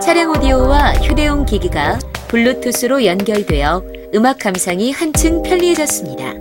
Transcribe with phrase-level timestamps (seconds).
[0.00, 3.82] 차량 오디오와 휴대용 기기가 블루투스로 연결되어
[4.14, 6.34] 음악 감상이 한층 편리해졌습니다.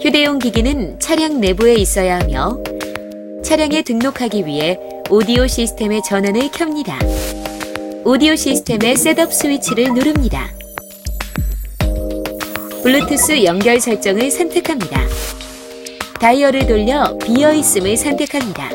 [0.00, 2.58] 휴대용 기기는 차량 내부에 있어야 하며
[3.42, 4.78] 차량에 등록하기 위해
[5.10, 6.98] 오디오 시스템의 전원을 켭니다.
[8.06, 10.50] 오디오 시스템의 setup 스위치를 누릅니다.
[12.82, 15.00] 블루투스 연결 설정을 선택합니다.
[16.20, 18.68] 다이얼을 돌려 비어 있음을 선택합니다.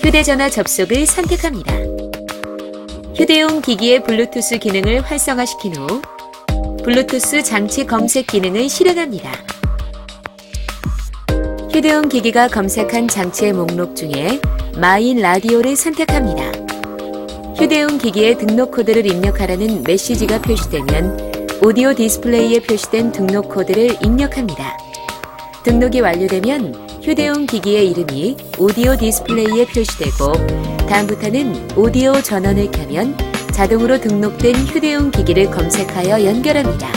[0.00, 1.74] 휴대전화 접속을 선택합니다.
[3.14, 6.00] 휴대용 기기의 블루투스 기능을 활성화시킨 후
[6.84, 9.30] 블루투스 장치 검색 기능을 실행합니다.
[11.70, 14.40] 휴대용 기기가 검색한 장치의 목록 중에
[14.78, 16.71] 마인 라디오를 선택합니다.
[17.56, 24.76] 휴대용 기기에 등록 코드를 입력하라는 메시지가 표시되면 오디오 디스플레이에 표시된 등록 코드를 입력합니다.
[25.62, 30.32] 등록이 완료되면 휴대용 기기의 이름이 오디오 디스플레이에 표시되고
[30.88, 33.16] 다음부터는 오디오 전원을 켜면
[33.52, 36.90] 자동으로 등록된 휴대용 기기를 검색하여 연결합니다.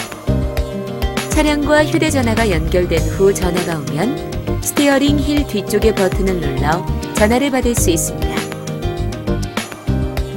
[1.30, 8.35] 차량과 휴대전화가 연결된 후 전화가 오면 스티어링 휠 뒤쪽의 버튼을 눌러 전화를 받을 수 있습니다.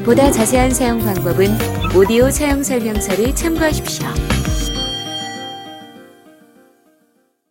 [0.09, 1.51] 보다 자세한 사용 방법은
[1.95, 4.07] 오디오 사용 설명서를 참고하십시오.